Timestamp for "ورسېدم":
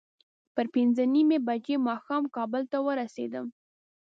2.85-3.45